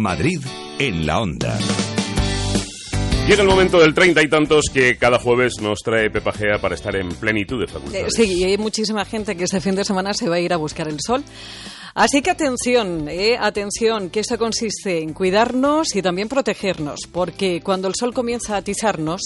[0.00, 0.40] Madrid
[0.78, 1.58] en la onda.
[3.26, 6.76] Llega el momento del treinta y tantos que cada jueves nos trae Pepa Gea para
[6.76, 8.14] estar en plenitud de facultades.
[8.14, 10.56] Sí, y hay muchísima gente que este fin de semana se va a ir a
[10.56, 11.24] buscar el sol.
[11.94, 17.88] Así que atención, eh, atención, que esto consiste en cuidarnos y también protegernos, porque cuando
[17.88, 19.22] el sol comienza a atizarnos,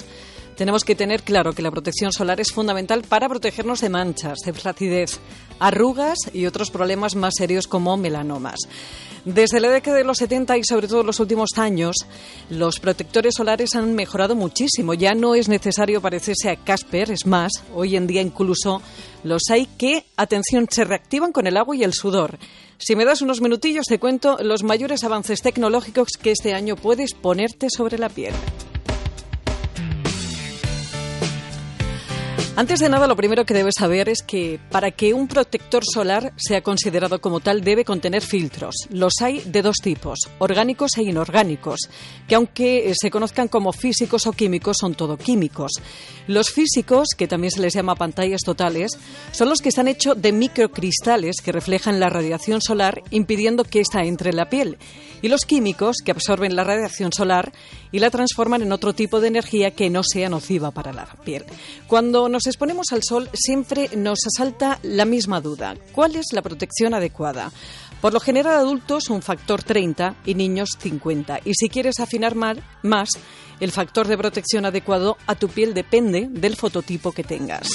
[0.61, 4.53] tenemos que tener claro que la protección solar es fundamental para protegernos de manchas, de
[4.53, 5.19] flacidez,
[5.59, 8.59] arrugas y otros problemas más serios como melanomas.
[9.25, 11.97] Desde la década de los 70 y sobre todo los últimos años,
[12.51, 14.93] los protectores solares han mejorado muchísimo.
[14.93, 18.83] Ya no es necesario parecerse a Casper, es más, hoy en día incluso
[19.25, 22.39] los hay que, atención, se reactivan con el agua y el sudor.
[22.77, 27.15] Si me das unos minutillos, te cuento los mayores avances tecnológicos que este año puedes
[27.15, 28.35] ponerte sobre la piel.
[32.61, 36.35] Antes de nada, lo primero que debes saber es que para que un protector solar
[36.37, 38.75] sea considerado como tal debe contener filtros.
[38.91, 41.89] Los hay de dos tipos, orgánicos e inorgánicos,
[42.29, 45.73] que aunque se conozcan como físicos o químicos, son todo químicos.
[46.27, 48.91] Los físicos, que también se les llama pantallas totales,
[49.33, 54.05] son los que están hechos de microcristales que reflejan la radiación solar impidiendo que ésta
[54.05, 54.77] entre en la piel.
[55.23, 57.53] Y los químicos, que absorben la radiación solar
[57.91, 61.45] y la transforman en otro tipo de energía que no sea nociva para la piel.
[61.87, 65.77] Cuando nos exponemos al sol siempre nos asalta la misma duda.
[65.93, 67.51] ¿Cuál es la protección adecuada?
[68.01, 71.41] Por lo general adultos un factor 30 y niños 50.
[71.45, 73.11] Y si quieres afinar más,
[73.61, 77.69] el factor de protección adecuado a tu piel depende del fototipo que tengas.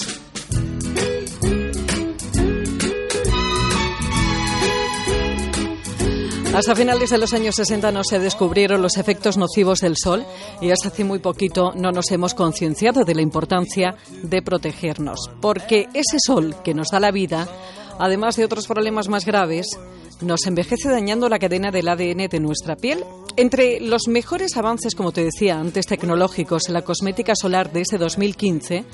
[6.56, 10.26] Hasta finales de los años 60 no se descubrieron los efectos nocivos del sol
[10.62, 15.88] y hasta hace muy poquito no nos hemos concienciado de la importancia de protegernos, porque
[15.94, 17.50] ese sol que nos da la vida,
[18.00, 19.68] además de otros problemas más graves,
[20.22, 23.04] nos envejece dañando la cadena del ADN de nuestra piel.
[23.36, 27.98] Entre los mejores avances, como te decía antes, tecnológicos en la cosmética solar de ese
[27.98, 28.86] 2015,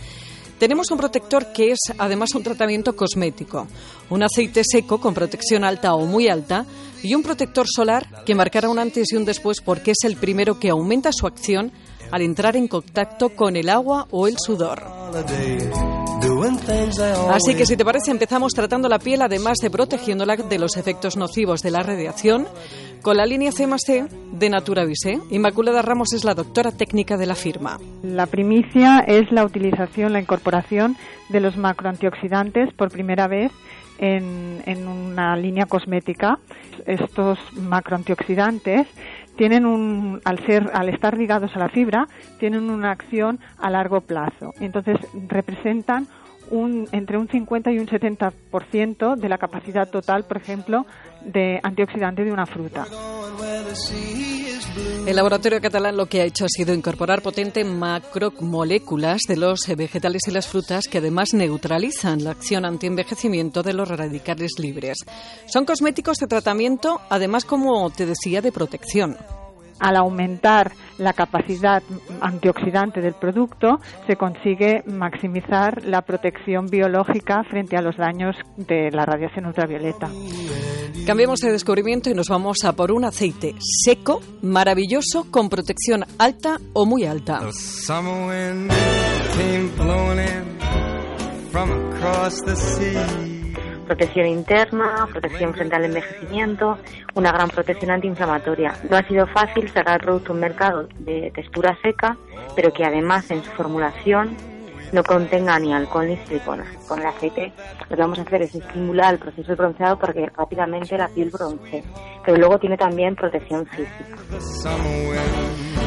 [0.61, 3.65] tenemos un protector que es además un tratamiento cosmético,
[4.11, 6.67] un aceite seco con protección alta o muy alta
[7.01, 10.59] y un protector solar que marcará un antes y un después porque es el primero
[10.59, 11.71] que aumenta su acción
[12.11, 14.83] al entrar en contacto con el agua o el sudor.
[17.31, 21.17] Así que si te parece empezamos tratando la piel además de protegiéndola de los efectos
[21.17, 22.47] nocivos de la radiación
[23.01, 25.19] con la línea C C de Naturavise.
[25.31, 27.79] Inmaculada Ramos es la doctora técnica de la firma.
[28.03, 30.95] La primicia es la utilización, la incorporación
[31.29, 33.51] de los macroantioxidantes por primera vez
[33.97, 36.37] en, en una línea cosmética.
[36.85, 38.87] Estos macroantioxidantes
[39.37, 42.07] tienen un, al ser, al estar ligados a la fibra,
[42.39, 44.53] tienen una acción a largo plazo.
[44.59, 44.97] Entonces
[45.27, 46.07] representan
[46.51, 50.85] un, entre un 50 y un 70% de la capacidad total, por ejemplo,
[51.25, 52.85] de antioxidante de una fruta.
[55.05, 60.21] El laboratorio catalán lo que ha hecho ha sido incorporar potentes macromoléculas de los vegetales
[60.27, 64.99] y las frutas que además neutralizan la acción antienvejecimiento de los radicales libres.
[65.47, 69.17] Son cosméticos de tratamiento, además, como te decía, de protección
[69.81, 71.83] al aumentar la capacidad
[72.21, 79.05] antioxidante del producto, se consigue maximizar la protección biológica frente a los daños de la
[79.05, 80.09] radiación ultravioleta.
[81.05, 86.59] Cambiemos de descubrimiento y nos vamos a por un aceite seco, maravilloso, con protección alta
[86.73, 87.39] o muy alta
[93.91, 96.77] protección interna, protección frente al envejecimiento,
[97.13, 98.73] una gran protección antiinflamatoria.
[98.89, 102.15] No ha sido fácil el producto en mercado de textura seca,
[102.55, 104.37] pero que además en su formulación
[104.93, 106.65] no contenga ni alcohol ni silicona.
[106.87, 107.51] Con el aceite
[107.89, 111.09] lo que vamos a hacer es estimular el proceso de bronceado para que rápidamente la
[111.09, 111.83] piel bronce,
[112.25, 114.15] pero luego tiene también protección física.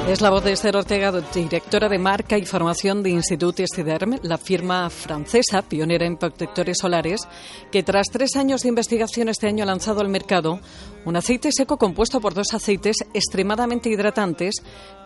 [0.06, 4.36] Es la voz de Esther Ortega, directora de marca y formación de Institut Estiderm, la
[4.36, 7.22] firma francesa pionera en protectores solares,
[7.72, 10.60] que tras tres años de investigación este año ha lanzado al mercado
[11.06, 14.56] un aceite seco compuesto por dos aceites extremadamente hidratantes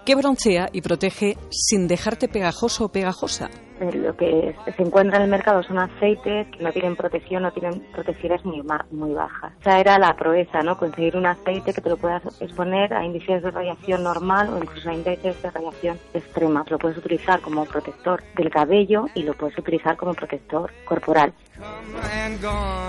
[0.05, 3.51] que broncea y protege sin dejarte pegajoso o pegajosa.
[3.81, 7.53] Eh, lo que se encuentra en el mercado son aceites que no tienen protección, no
[7.53, 9.53] tienen protecciones muy, muy bajas.
[9.61, 10.77] Esa era la proeza, ¿no?
[10.79, 14.91] Conseguir un aceite que te lo puedas exponer a índices de radiación normal o incluso
[14.91, 16.65] a índices de radiación extrema.
[16.69, 21.33] Lo puedes utilizar como protector del cabello y lo puedes utilizar como protector corporal.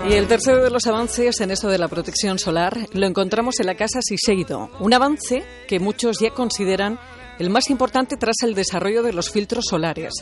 [0.08, 3.66] Y el tercero de los avances en esto de la protección solar lo encontramos en
[3.66, 6.98] la casa Siseido, un avance que muchos ya consideran
[7.38, 10.12] el más importante tras el desarrollo de los filtros solares.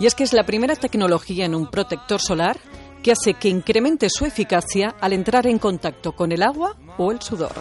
[0.00, 2.56] Y es que es la primera tecnología en un protector solar
[3.02, 7.20] que hace que incremente su eficacia al entrar en contacto con el agua o el
[7.20, 7.52] sudor.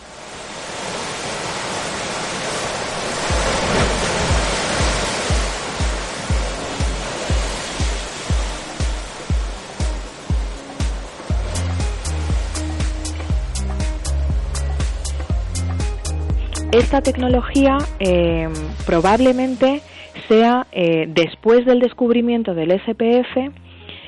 [16.72, 18.48] Esta tecnología eh,
[18.86, 19.82] probablemente
[20.28, 23.52] sea eh, después del descubrimiento del SPF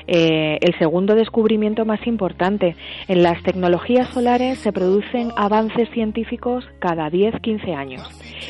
[0.06, 2.76] eh, el segundo descubrimiento más importante.
[3.08, 8.02] En las tecnologías solares se producen avances científicos cada 10-15 años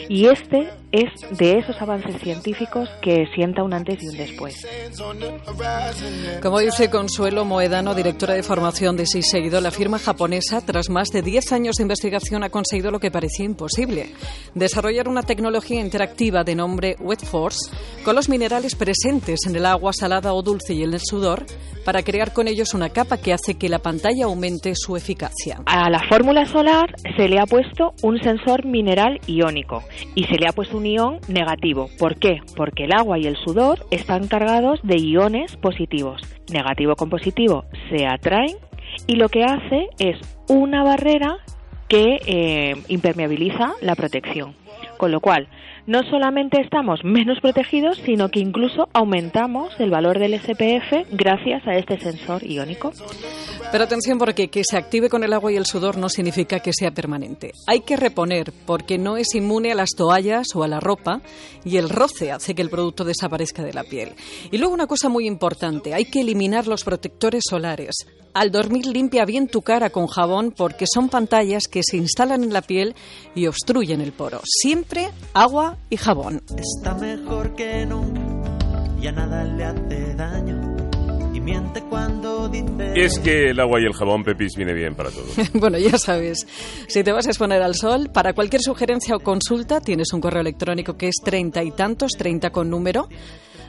[0.09, 4.67] y este es de esos avances científicos que sienta un antes y un después.
[6.43, 11.23] Como dice Consuelo Moedano, directora de formación de Siseido, la firma japonesa, tras más de
[11.23, 14.13] 10 años de investigación, ha conseguido lo que parecía imposible:
[14.55, 17.75] desarrollar una tecnología interactiva de nombre Wet Force
[18.05, 21.45] con los minerales presentes en el agua salada o dulce y en el sudor
[21.85, 25.61] para crear con ellos una capa que hace que la pantalla aumente su eficacia.
[25.67, 29.83] A la fórmula solar se le ha puesto un sensor mineral iónico
[30.15, 31.89] y se le ha puesto un ion negativo.
[31.99, 32.41] ¿Por qué?
[32.57, 36.23] Porque el agua y el sudor están cargados de iones positivos.
[36.53, 38.57] Negativo con positivo se atraen
[39.07, 40.17] y lo que hace es
[40.49, 41.39] una barrera
[41.89, 44.55] que eh, impermeabiliza la protección.
[45.03, 45.49] Con lo cual,
[45.89, 51.73] no solamente estamos menos protegidos, sino que incluso aumentamos el valor del SPF gracias a
[51.73, 52.93] este sensor iónico.
[53.73, 56.73] Pero atención porque que se active con el agua y el sudor no significa que
[56.73, 57.51] sea permanente.
[57.67, 61.21] Hay que reponer porque no es inmune a las toallas o a la ropa
[61.65, 64.11] y el roce hace que el producto desaparezca de la piel.
[64.53, 68.07] Y luego una cosa muy importante, hay que eliminar los protectores solares.
[68.35, 72.53] Al dormir limpia bien tu cara con jabón porque son pantallas que se instalan en
[72.55, 72.95] la piel
[73.35, 74.41] y obstruyen el poro.
[74.45, 76.41] Siempre agua y jabón.
[76.57, 78.21] Está mejor que nunca,
[79.03, 80.77] ya nada le hace daño.
[81.35, 82.93] Y miente cuando dice.
[82.95, 85.27] Es que el agua y el jabón, Pepis, viene bien para todo.
[85.55, 86.47] bueno, ya sabes,
[86.87, 90.41] si te vas a exponer al sol, para cualquier sugerencia o consulta tienes un correo
[90.41, 93.09] electrónico que es treinta y tantos, treinta con número,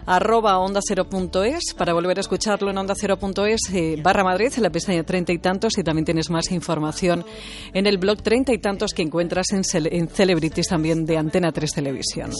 [0.06, 4.70] arroba onda cero.es para volver a escucharlo en onda cero.es eh, barra Madrid en la
[4.70, 7.26] pestaña treinta y tantos y también tienes más información
[7.74, 11.72] en el blog treinta y tantos que encuentras en, en Celebrities también de Antena 3
[11.72, 12.32] Televisión.